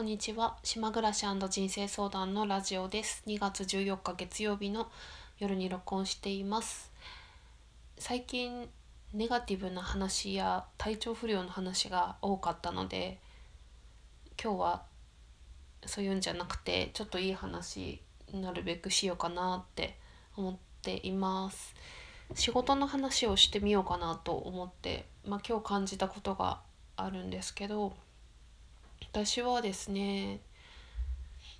[0.00, 0.56] こんにちは。
[0.62, 3.22] 島暮らし人生相談のラジオです。
[3.26, 4.90] 2月14日月曜日の
[5.38, 6.90] 夜に録音しています。
[7.98, 8.66] 最近
[9.12, 13.18] ネガティブな話や体調不良の話が多かったので
[14.42, 14.82] 今日は
[15.84, 18.00] そういうんじゃなくてちょっといい話
[18.32, 19.98] なるべくしようかなって
[20.34, 21.74] 思っています。
[22.32, 26.62] 仕事の話をしてみようかなと思って、まあ、今日感じたことが
[26.96, 27.92] あるんですけど
[29.12, 30.40] 私はですね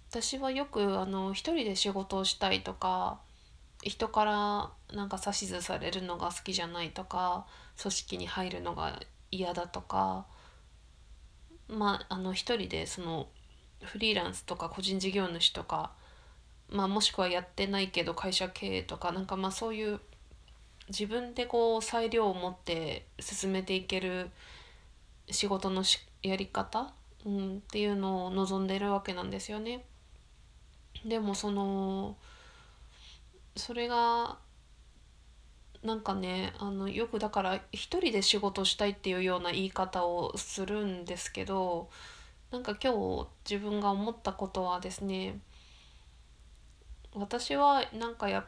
[0.09, 3.19] 私はよくあの一人で仕事をしたいとか
[3.83, 7.47] 人からなんか指図されるのが好きじゃないとか
[7.81, 9.01] 組織に入るのが
[9.33, 10.27] 嫌だとか
[11.69, 13.27] まああの一人でその
[13.83, 15.91] フリーランスとか個人事業主とか、
[16.69, 19.99] まあ、もしくはやってないけど会社経営とかなんかまあそういう
[20.89, 24.31] 自分でこう裁量を持って進めていける
[25.31, 25.83] 仕事の
[26.23, 26.93] やり方
[27.27, 29.85] うん、っていうのを望んでるわけなんですよね。
[31.05, 32.17] でもその
[33.57, 34.39] それが
[35.83, 41.89] なんかねあのよくだから一人で仕事したいっていうような言い方をするんですけど
[42.51, 45.41] なんか今日自分が思ったことはですね
[47.15, 48.45] 私はなんかや,、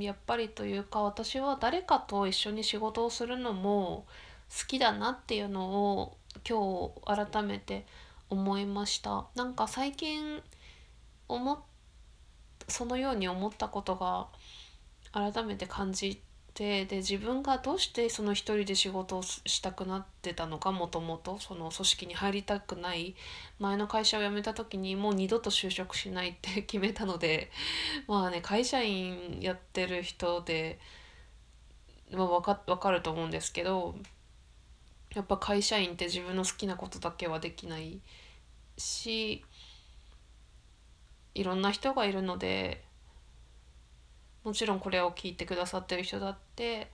[0.00, 4.06] やっぱりというか私は誰かと一緒に仕事をするのも
[4.48, 6.16] 好きだなっていうのを
[6.48, 7.86] 今日改めて
[8.30, 9.26] 思いました。
[9.34, 10.42] なんか最近
[11.28, 11.64] 思
[12.68, 14.28] そのように思ったことが
[15.12, 16.20] 改めて感じ
[16.54, 23.14] てで自分がどうしてその一人で仕事をしたくなってたのかもともとその組織に入りたくない。
[23.58, 27.50] 前の会社を辞めた時にもう二度と就職しないって 決めたので
[28.06, 30.78] まあね会社員やってる人で、
[32.10, 33.94] まあ、分か分かると思うんですけど
[35.14, 38.00] やっぱ会社員って自分の好きなことだけはできない
[38.76, 39.44] し
[41.34, 42.82] いろんな人がいるので
[44.42, 46.90] もちろんこれを聞いてくださってる人だって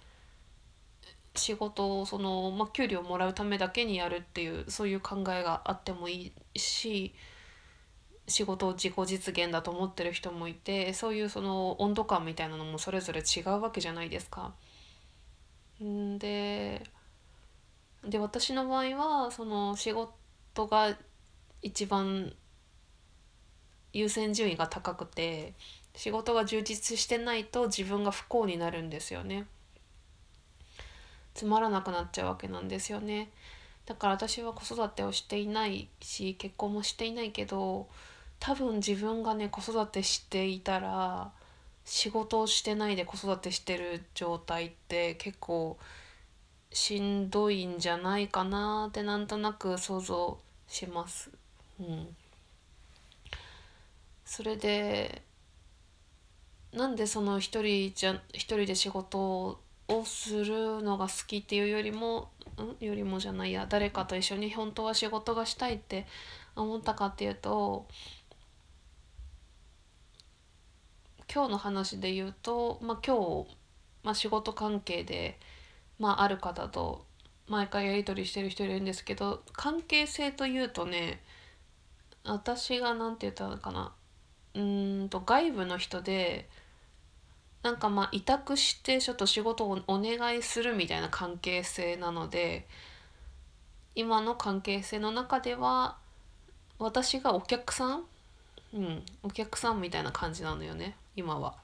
[1.35, 7.15] 仕事をその、まあ、給料をもらうためだけにやるっていうそういう考えがあってもいいし
[8.27, 14.53] 仕事を自己実現だと思ってる人もいてそういうその温度感みたいなのもそれぞれ違うわけじゃないですか。
[15.83, 16.85] んで
[18.11, 20.97] で私の場合はその仕事が
[21.63, 22.33] 一番
[23.93, 25.55] 優先順位が高くて
[25.95, 29.47] 仕事が充実してないと自分が不幸になるんですよね。
[31.35, 33.31] つまらなくなっちゃうわけなんですよね。
[33.87, 37.89] だから私は子育てをしていないし結婚もしていないけど
[38.39, 41.33] 多分自分がね子育てしていたら
[41.85, 45.79] 仕事をしてないで子育てしてる状態って結構
[46.73, 50.39] しんどいんじゃないかなってなんとなく想像
[50.69, 51.31] します。
[51.81, 52.17] うん、
[54.25, 55.23] それで
[56.73, 59.59] なんでその一人じゃ一人で仕事
[59.89, 62.31] をするのが好きっていうよりも
[62.81, 62.85] ん？
[62.85, 63.67] よりもじゃないや。
[63.69, 66.07] 誰かと一緒に本当は仕事がしたいって
[66.55, 67.87] 思ったかっていうと
[71.33, 73.57] 今日の話で言うと、まあ、今日、
[74.05, 75.39] まあ、仕事関係で
[76.01, 77.05] まあ、ある方と
[77.47, 81.21] 毎回やり取りしてる人いるんですけど関係性というとね
[82.25, 83.93] 私が何て言ったのかな
[84.55, 86.49] うんと外部の人で
[87.63, 92.67] なんかまあ委託してちょっと仕事をお願いするみたいな関係性なので
[93.95, 95.99] 今の関係性の中では
[96.79, 98.05] 私がお客さん
[98.73, 101.57] うんお客さんみたいな感じなのよね今は。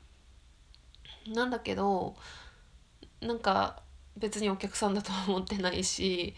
[1.28, 2.14] なんだけど
[3.20, 3.82] なんか
[4.16, 6.34] 別にお客さんだとは思ってないし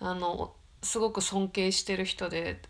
[0.00, 2.60] あのすごく尊敬してる人で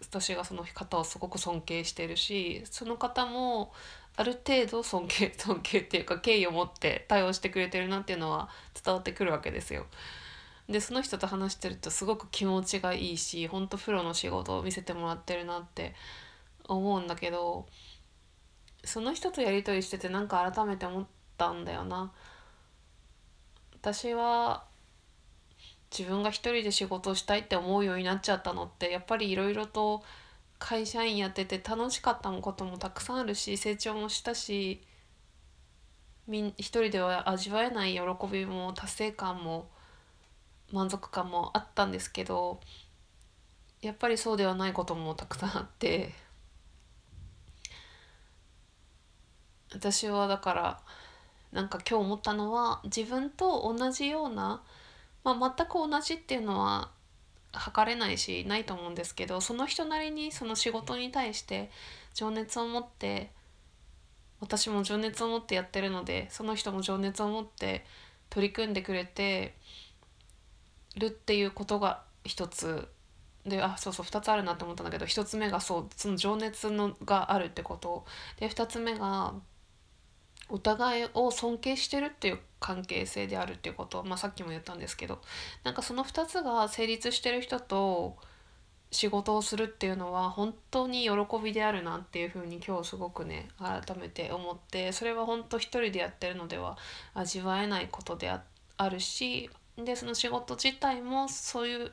[0.00, 3.72] 私がその方をすごく尊敬してるしその方も
[4.16, 8.48] ある程度尊敬 尊敬っていうか敬意を持って対応してくれてるなっていうのは
[8.82, 9.86] 伝わってくるわけですよ。
[10.68, 15.94] でその人と話してるとすごく気持ちがいいしほんとプロの仕事を見せてもらってるなって
[16.64, 17.66] 思うんだけど
[18.84, 21.06] その人とやり取りしててなんか改めて思っ
[21.36, 22.12] たんだよな。
[23.80, 24.64] 私は
[25.90, 30.02] 自分が一人で仕事したいって思うようになっちゃったのってやっぱりいろいろと
[30.58, 34.82] 会社員やってて楽しかったこともたくさんあるし成長もしたし
[36.28, 38.00] みん一人では味わえない喜
[38.30, 39.70] びも達成感も
[40.70, 42.60] 満足感もあったんですけど
[43.80, 46.12] やっぱりそうではないこともたくさんあって
[49.72, 50.80] 私はだから
[51.52, 54.62] なんか今日思ったのは自分と同じような、
[55.24, 56.90] まあ、全く同じっていうのは
[57.52, 61.70] 測れないしないと思うんですけどその人なりにその仕事に対して
[62.14, 63.32] 情熱を持って
[64.40, 67.84] 私も情熱を持ってやってるのでその人も情熱を持って
[68.30, 69.54] 取り組んでくれて
[70.96, 72.88] るっていうことが一つ。
[73.46, 78.04] であそうそう2つあるなって思ったんだけど1つ目がそうその情熱のがあるってこと。
[78.38, 79.32] で2つ目が
[80.50, 85.20] お互いを尊敬してるっていう関係性であるっていうこと、まあ、さっきも言ったんですけど
[85.64, 88.16] なんかその2つが成立してる人と
[88.90, 91.10] 仕事をするっていうのは本当に喜
[91.42, 96.76] びであるなっていうふうに今日すごくね改めて思ってそれは本当一人でやってるのでは
[97.14, 99.48] 味わえないことであるし
[99.78, 101.92] でその仕事自体もそういう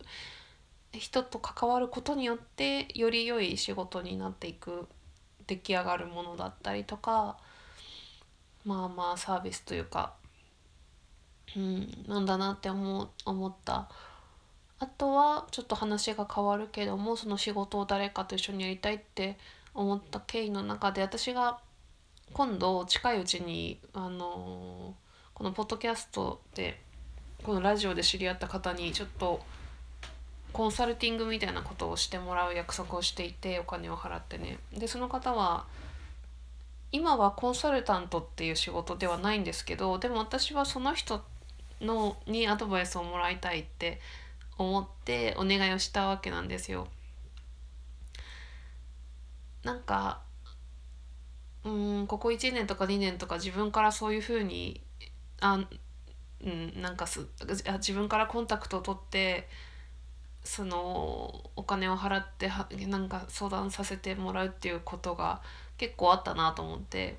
[0.91, 4.87] 人と関わることによってより良い仕事になっていく
[5.45, 7.37] 出来上がるものだったりとか
[8.67, 10.13] まあまあサービスというか、
[11.55, 13.89] うん、なんだなって思思った。
[14.79, 19.37] あとはちょっと話が変わるけどもその仕事を誰かと一緒にやりたいって
[19.73, 21.59] 思った経緯の中で私が
[22.33, 24.93] 今度近いうちにあの
[25.33, 26.79] このポッドキャストで
[27.43, 29.41] このラジオで知り合った方にちょっと
[30.53, 35.65] コンサルティングみたいなことをしてもらう約束をしていてお金を払ってねでその方は
[36.91, 41.23] 今はコンサルタントっていう仕事ではないんですけどでも私はその人
[41.81, 43.99] のにアドバイスをもらいたいって
[44.57, 46.87] 思ってお願いをしたわけなんですよ。
[49.63, 50.21] なんか
[51.63, 54.81] うんここ1年とか2年とか自分からそういうふうに
[55.41, 55.67] あ
[56.41, 57.27] うんなんかす
[57.79, 59.47] 自分からコンタクトを取って
[60.43, 65.41] そのお金を払ってはなんか相談させてもらうっていうことが
[65.77, 67.17] 結構あったなと思って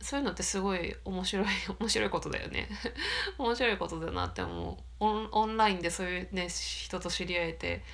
[0.00, 1.46] そういうのってすごい面白い
[1.78, 2.68] 面白いことだよね。
[3.36, 4.76] 面白いことだなって思う。
[5.00, 7.84] オンラインでそういうね人と知り合えて。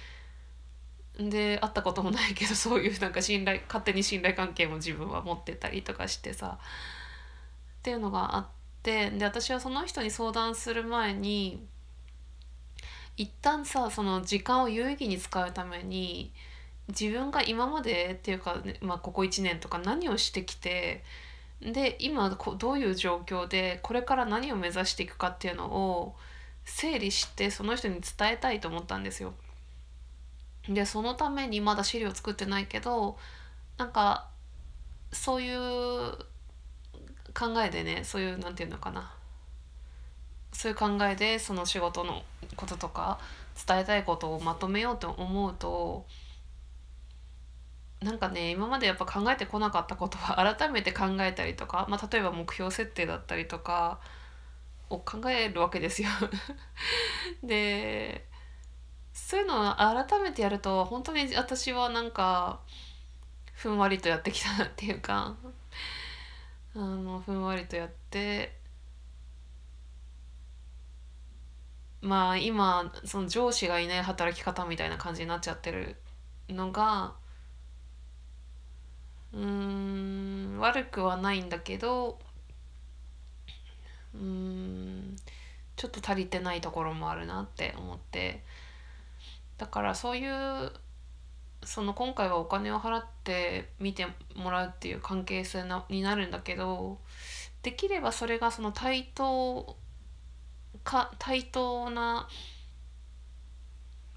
[1.16, 6.58] で会ったこともないけどそういうなんか信頼勝手に信頼関係も自分は持ってたりとかしてさ。
[6.58, 8.46] っていうのがあっ
[8.82, 11.64] てで私はその人に相談する前に
[13.16, 16.32] 一旦さその時間を有意義に使うために
[16.89, 21.03] 自分が今までっていうか、ね、まあ、ここ1年とか何をしてきて
[21.63, 26.15] で今こどういう状況でこれから何を目指していくかっていうのを
[26.65, 29.35] 整理してその人に伝えたいと思ったんですよ。
[30.69, 33.19] でそのためにまだ資料作ってないけど
[33.77, 34.29] なんか
[35.13, 35.59] そういう
[37.35, 39.13] 考えでねそういう何て言うのかな
[40.53, 42.23] そういう考えでその仕事の
[42.57, 43.19] こととか
[43.67, 46.07] 伝えたいことをまとめようと思うと
[48.05, 53.99] なんかね今までやっぱ考えてこなかったことは 改めて考えたりとか、まあ、例えば目標設定だったりとか
[54.91, 56.11] を考えるわけですよ。
[57.43, 58.29] で
[59.15, 62.61] そういうのを改めてやると本当に私はなんか
[63.55, 65.37] ふんわりとやってきたなっていうか
[66.77, 68.59] あのふんわりとやって
[72.03, 75.97] まあ今その上司がいない働き方みたいな感じになっちゃってる
[76.50, 77.15] のが
[79.35, 82.19] うん悪くはないんだけど
[84.15, 85.17] うん
[85.77, 88.43] ちょっと足りてないところもあるなって思って。
[89.59, 90.73] だからそういう
[91.63, 96.99] その今回はお金を払って見てもらうっていう関係性なになるんだけど
[97.62, 99.76] できればそれがその対等
[100.83, 102.29] か対等な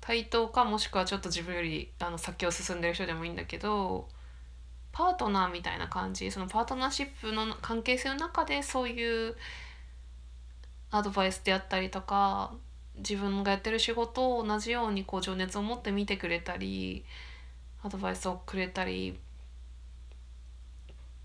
[0.02, 4.10] 対等かもしくはちょっと自分よりあの先を進んでる人でもいいんだけど
[4.98, 9.36] パートナーみたいな感じそのパートナーシップの関係性の中でそういう
[10.90, 12.52] アドバイスであったりとか
[12.96, 17.06] 自分がやってる仕事を同じようにこう情熱を持って見てくれたり
[17.84, 19.16] アドバイスをくれたりっ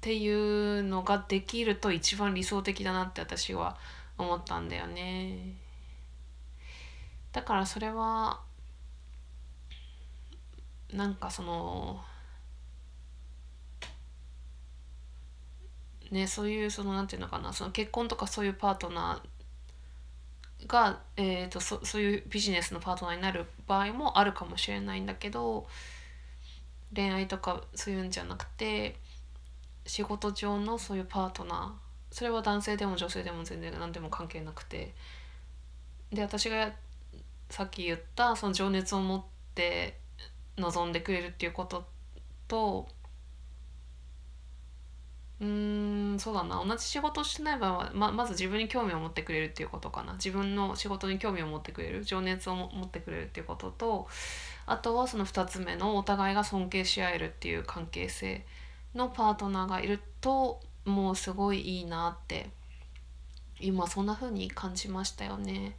[0.02, 3.78] ていうのができると一番理想的だなって私は
[4.18, 5.54] 思ったんだよね。
[7.32, 8.38] だからそれは
[10.92, 12.02] なんかその
[16.12, 25.66] ねそういうそのなんていうのかなその結婚とかそういうパートナーが、えーと、そそういうビジネスのパートナーになる場合もあるかもしれないんだけど
[26.94, 28.96] 恋愛とかそういうんじゃなくて
[29.86, 34.92] 仕事上のそういうパートナーそれは男性でも女性でも全然何でも関係なくて
[36.12, 36.72] で私が
[37.48, 39.22] さっき言ったその情熱を持っ
[39.54, 39.98] て
[40.58, 41.84] 望んでくれるっていうこと
[42.46, 42.86] と
[45.42, 46.64] うーんそうだな。
[46.64, 50.12] 同じ仕事してない場合はままず自分に興味を持ってくれるっていうことかな。
[50.12, 52.04] 自分の仕事に興味を持ってくれる。
[52.04, 54.08] 情熱を持ってくれるっていうことと
[54.66, 58.46] あとはその2つ目のお互いが尊敬し合えるっていう関係性
[58.94, 62.50] のパートナーがいるともうすごいいいなって
[63.58, 65.76] 今そんな風に感じましたよね。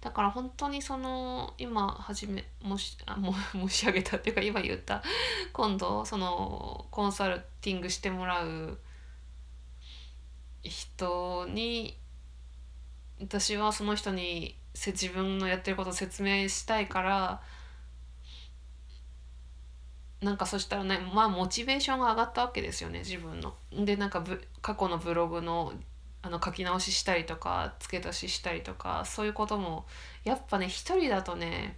[0.00, 5.02] だから本当にその今初めもしあも申し上げたっていうか今言った
[5.52, 8.78] 今度そのコンサルティングしてもらう
[10.64, 11.96] 人に
[13.20, 17.42] 私はその人に自分のやってることを説明したいから
[20.20, 23.54] なんかそしたらねまあモチベーションが上がったわけですよね自分の。
[23.72, 24.24] でなんか
[24.62, 25.74] 過去のブログの
[26.22, 29.84] あの書き直ししたりとか付け足ししたりとかそういうことも
[30.24, 31.76] やっぱね一人だとね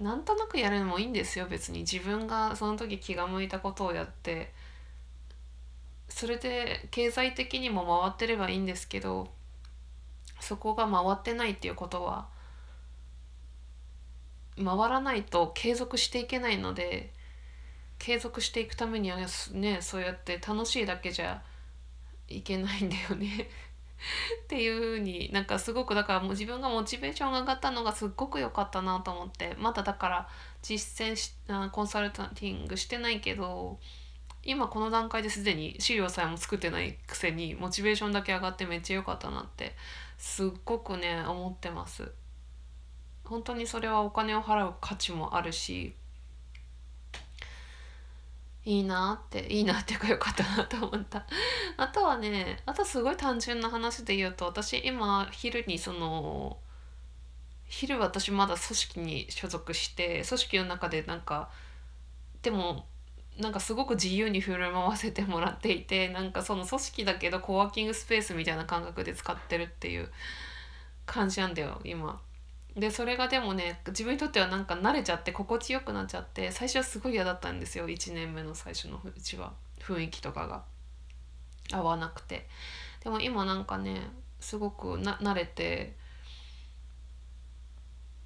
[0.00, 4.54] なんとなくやるのもいいんですよ別に自分がその時気が向いたことをやって
[6.14, 9.32] それで経済的にも回ってればいいんですけど
[10.38, 12.28] そこが回ってないっていうことは
[14.56, 17.12] 回らないと継続していけないので
[17.98, 19.18] 継続していくためには
[19.54, 21.42] ねそうやって楽しいだけじゃ
[22.28, 23.50] いけないんだよね。
[24.44, 30.28] っていう風になんかすごくだからもう自分がモチベーションが上がったのがすっごく良かったなと思ってまだだから
[30.62, 31.32] 実践し
[31.72, 33.80] コンサルタンティングしてないけど
[34.44, 39.74] 今この段階ですでに資料さえも作ってないくせにモチベーションだけ上がってめっちゃ良かったなって
[40.18, 42.10] すっごくね思ってます。
[43.24, 45.94] 本当にそれはお金を払う価値もあるし
[48.66, 51.26] いいなっていいなっていうかよかったなと思った。
[51.76, 56.58] あとはねあとすごい単純な話で言うと私今昼にその
[57.66, 61.50] 昼私まだ組織に所属して組織の中でなんか
[62.42, 62.86] でも
[63.38, 70.08] なんかすごく自由に振る舞わせてもらっていてなんかその組織だけどコワーキングスペースみたいな感覚で使ってるっていう
[71.04, 72.20] 感じなんだよ今。
[72.76, 79.52] でそれがでもね自分にとってはなんか慣れちゃって心地よくなっちゃって最初はすごい嫌だったんですよ1年目の最初のうちは。
[79.80, 80.64] 雰囲気とかが。
[81.72, 82.46] 合わなくて。
[83.02, 84.00] でも今なんかね
[84.40, 85.96] すごくな慣れて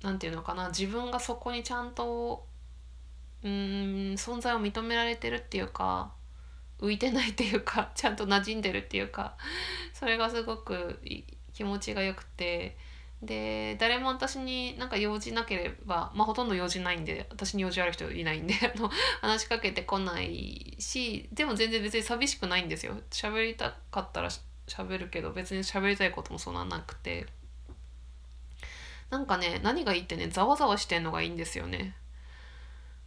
[0.03, 2.47] 何て言うのかな自分がそこにちゃんと
[3.45, 3.51] うん
[4.15, 6.13] 存在を認められてるっていうか
[6.81, 9.37] 浮いてないっていうか ちゃんと馴染んでるっていうか
[9.93, 11.01] それがすごく
[11.53, 12.77] 気持ちがよくて。
[13.21, 18.55] で誰も私になんか用事なければ、まあ、ほとんど用事ないんで私に用事ある人いないんで
[19.21, 22.97] 話しかけてこないしでも全然別に寂しくないんですよ。
[23.11, 24.31] 喋りたかったら
[24.69, 27.27] 喋るけど別に喋りたいこともそんななくて。
[29.11, 31.97] なんかね何がいいってねざわざわしてんのがいいんですよね。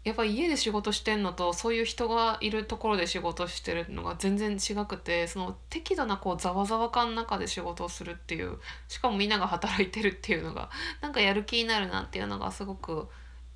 [0.03, 13.09] やっぱ家で仕事してんのとそういう人がいるところで仕事してるのが全然違くてその適度なこうざわざわ感の中で仕事をするっていうしかもみんなが働いてるっていうのがなんかやる気になるなっていうのがすごく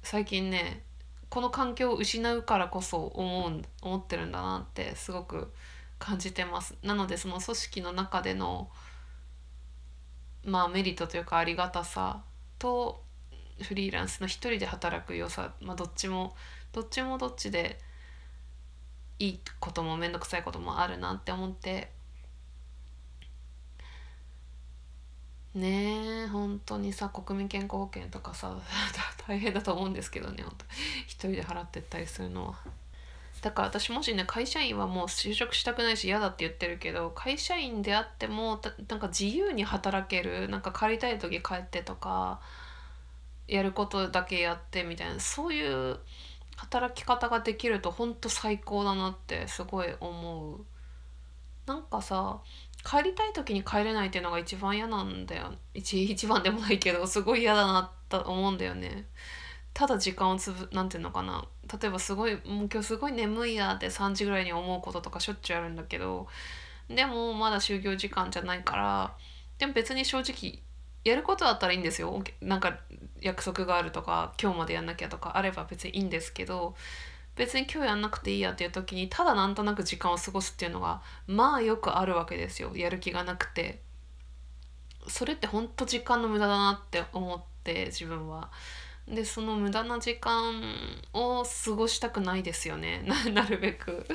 [0.03, 0.83] 最近ね
[1.29, 5.51] この環境を失うからこそ思う思ってるんだなってすごく
[5.97, 6.75] 感じてます。
[6.83, 8.69] なのでその組織の中での
[10.43, 12.21] まあメリットというかありがたさ
[12.59, 13.04] と
[13.61, 16.35] フリーランスの一人で働く良さ、まあ、どっちも
[16.73, 17.79] どっちもどっちで
[19.19, 21.89] いいことも面倒くさいこともあるなって思って
[25.53, 28.57] ねえ本当にさ国民健康保険とかさ
[29.25, 30.65] 大変だと思うんですけどね本当
[31.07, 32.55] 一人で払ってったりするのは。
[33.41, 42.41] だから私もしね会社員はもう就職したくないし嫌だって言ってるけど会社員であってもなんか自由に働けるなんか借りたい時帰ってとか
[43.47, 45.99] やることだけやってみたいなそういう
[46.55, 50.65] 働き方ができるとほんと最高だなってすごい思う。
[51.65, 52.41] なんかさ
[52.83, 55.51] 帰りたい時に帰れないっていうのが一番嫌なんだよ。
[55.73, 59.07] 一一番でもないけどすごい嫌だなと思うんだよね。
[59.73, 61.43] ただ時間をつぶなんていうのかな。
[61.81, 66.27] 例えばすごいもう今日すごい眠いやって3時ぐらいに思うこととかしょっちゅうあるんだけど
[66.87, 69.17] でもまだ就業時間じゃないから
[69.57, 70.61] でも別に正直
[71.05, 72.21] やることあったらいいんですよ。
[72.41, 72.79] なんか
[73.21, 76.75] 約束があるとか今日までやんなきゃとかあれば別にいいんですけど
[77.35, 82.75] 別に今日やんなくていいやっていう時にただなんとなく時間を過ごすっていうのがまあよくあるわけですよ。
[82.75, 83.81] やる気がなくて。
[85.07, 88.49] それってほんと時間の無駄だなって思って自分は。
[89.07, 90.59] でその無駄な時間
[91.13, 93.05] を過ごしたくないですよね。
[93.31, 94.07] なるべく。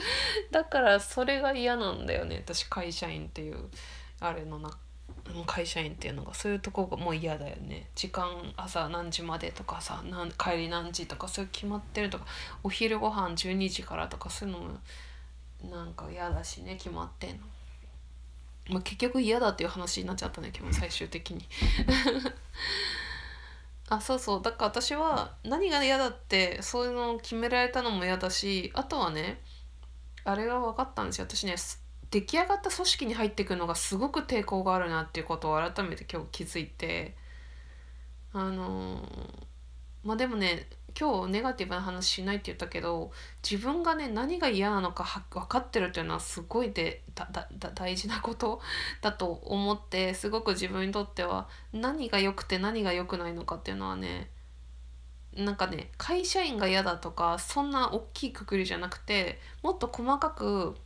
[0.50, 2.42] だからそれが嫌なんだよね。
[2.44, 3.70] 私会社員っていう
[4.18, 4.76] あれの中
[5.47, 7.88] 会社員っていうのがそういうとこがもう嫌だよね。
[7.95, 10.02] 時間朝何時までとかさ
[10.38, 12.26] 帰り何時とかそういう決まってるとか
[12.62, 14.79] お昼ご飯12時からとかそういうのも
[15.71, 17.38] なんか嫌だしね決まってんの。
[18.69, 21.47] まあ、結局嫌だっていう話になっちゃったね 今日最終的に。
[23.88, 24.43] あそうそう。
[24.43, 29.43] だから私は何が嫌だってそういうのを決められたのも嫌だしあとはね
[30.25, 31.25] あれが分かったんですよ。
[31.25, 31.57] 私ね
[32.11, 37.14] 出来上がった組織に入っていくのがすごく抵抗があるなっていうことを改めて今日気づいて
[38.33, 39.00] あの、
[40.05, 40.67] まあでもね
[40.99, 43.12] 今日ネガティブな話しないって言ったけど
[43.49, 47.02] 自分がね何が嫌なのか分かってるっていうのはすごいで
[47.75, 48.61] 大事なこと
[49.00, 54.31] だと思ってすごく自分にとっては何が良くて何が良くないのかっていうのはね
[55.35, 60.76] なんかね会社員が嫌だとかそんな大きいくくりじゃなくてもっと細かく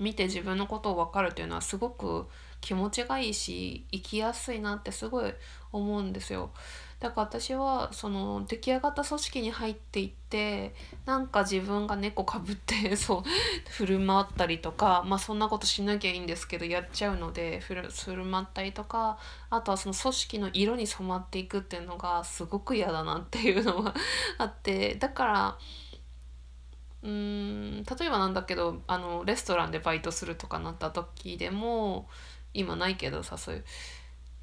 [0.00, 2.26] 見て自分のことを分かるっていうのはすごく
[2.60, 5.32] 気持ちがいいし生きやすいなってすごい
[5.72, 6.50] 思うんですよ。
[7.00, 10.74] だから私はその出来上がった組織に入っていって
[11.06, 19.16] なんか自分が猫かぶって そう振る舞ったりとかまあそんなことしなきゃいいんですけどやっちゃうので振る振る舞ったりとか
[19.48, 23.94] あとはその組織の色に染まっていくっていうのがすごく嫌だなっていうのが
[24.36, 25.58] あってだから
[27.02, 32.08] うん例えばなんだけどあのレストランでバイトするとかなった時でも
[32.52, 33.64] 今ないけどさそういう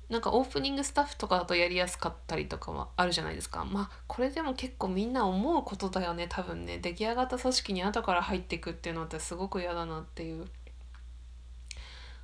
[0.09, 3.65] なんかオープニングスタッフとかだとやりやすかったりとかはあるじゃないですか。
[3.65, 6.79] まあこれでも結構みんな思うことだよね多分ね。
[6.79, 10.45] 出来上がった組織に後から入っていくっていうのってすごく嫌だなっていう。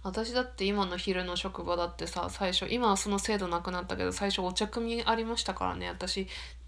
[0.01, 5.89] 私だって今の昼の職場だってさ最初今はその制度なくなったけど最初お茶組みありましたからね。
[5.89, 6.27] 私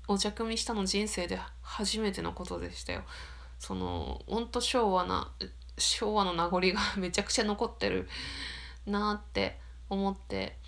[0.09, 3.03] お茶組みしたの人生で初めてのことでしたよ。
[3.65, 5.31] そのほんと昭和な
[5.79, 8.07] 昭和の名残が めちゃくちゃ残ってる
[8.85, 10.59] なって思って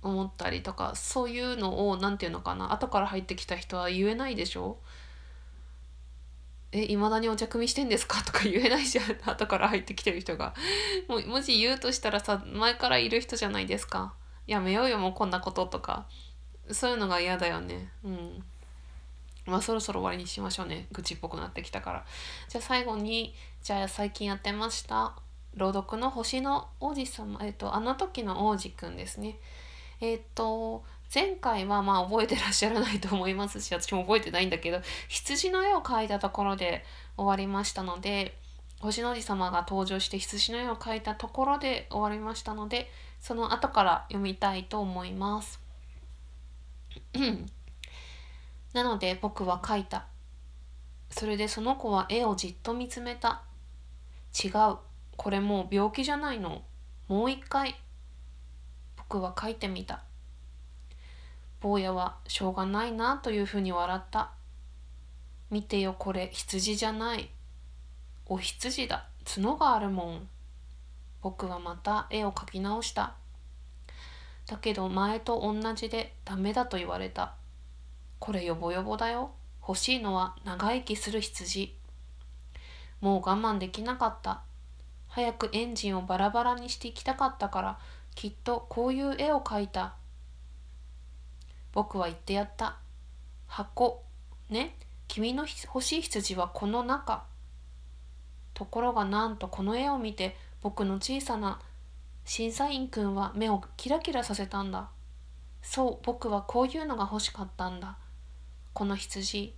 [0.00, 4.78] 思ったりとかそういうのを何て言うのかな後から入ってきた人は言えないでしょ
[6.70, 8.22] え、いまだにお茶組みしてんですか？
[8.22, 9.04] とか言えないじゃん。
[9.24, 10.54] 後から入ってきてる人が。
[11.08, 14.12] ももし言うとしたらさ、前からいる人じゃないですか。
[14.46, 16.06] やめようよ、もうこんなこととか。
[16.70, 17.90] そういうのが嫌だよね。
[18.04, 18.44] うん。
[19.48, 20.86] まあそろそろ終わりにしましょうね。
[20.92, 22.06] 愚痴っぽくなってきたから。
[22.48, 25.14] じゃあ最後に、じゃあ最近やってました。
[25.56, 29.38] 朗読の星の王子様、えっと、あの時の王子くんですね。
[30.00, 36.84] えっ、と前回はまあ覚えてらっしゃらないと思いますし私も覚えてないんだけど羊の絵を描いたところで
[37.16, 38.36] 終わりましたので
[38.80, 45.60] 星の王子様が登場して羊の絵を描いたところで終わりましたのでその後から読みたいと思います。
[48.78, 50.06] なので僕は描いた。
[51.10, 53.42] それでその子は絵をじっと見つめた。
[54.32, 54.76] 違う。
[55.16, 56.62] これもう病気じゃないの。
[57.08, 57.74] もう一回
[58.96, 60.04] 僕は書いてみた。
[61.60, 64.30] 坊やはしょうがないなというふうに笑った。
[65.50, 67.30] 見てよこれ羊じゃない。
[68.26, 69.08] お羊だ。
[69.24, 70.28] 角があるもん。
[71.20, 73.14] 僕はまた絵を描き直した。
[74.46, 77.34] だけど前と同じでダメだと言われた。
[78.18, 79.32] これヨボヨボだよ。
[79.66, 81.76] 欲しいのは長生きする羊。
[83.00, 84.42] もう我慢できなかった。
[85.08, 87.78] 早くエンジンをバラバラにしていきたかったから
[88.14, 89.94] きっとこういう絵を描いた。
[91.72, 92.78] 僕は言ってやった。
[93.46, 94.02] 箱。
[94.50, 94.76] ね。
[95.06, 97.24] 君の欲しい羊はこの中。
[98.54, 101.60] ところがなんとこの絵を見て僕の小さな
[102.24, 104.90] 審査員くんは目をキラキラさせたんだ。
[105.62, 107.96] そう、僕はこういうのが欲しかったんだ。
[108.78, 109.56] この羊。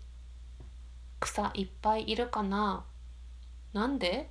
[1.20, 2.86] 草いっぱいいるかな？
[3.74, 4.30] なんで？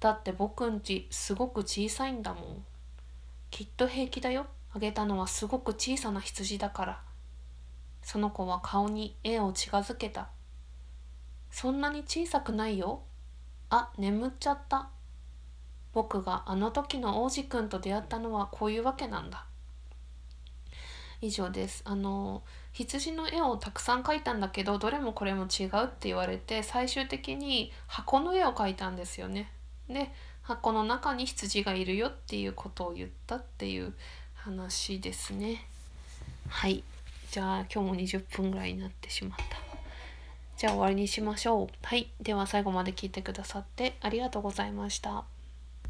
[0.00, 2.64] だって僕んちすごく小さいんだもん。
[3.50, 4.46] きっと平気だよ。
[4.74, 7.00] あげたのはすごく小さな羊だから。
[8.00, 10.30] その子は顔に絵を近づけた。
[11.50, 13.02] そんなに小さくないよ。
[13.68, 14.88] あ、眠っちゃった。
[15.92, 19.44] 僕があの時の王子くんと出会ったのはこういうわけなんだ。
[21.20, 21.82] 以上です。
[21.84, 29.50] あの羊の絵をたくさん描いたんだけどどれもこれも違うって言われて最終的に箱の絵を描いたんですよね。
[29.88, 30.10] で
[30.42, 33.94] 箱の中に羊がいるよっていうことを言ったっていう
[34.34, 35.66] 話ですね。
[36.48, 36.82] はい。
[37.30, 39.44] じゃあ今日も20分ぐらいになってしまった。
[40.56, 41.68] じゃあ終わりにしましょう。
[41.82, 42.10] はい。
[42.20, 45.24] では最後まで聞いてくださってありがとうございました。